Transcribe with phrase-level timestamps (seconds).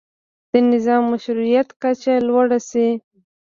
[0.51, 2.87] د نظام مشروطیت کچه لوړه شي.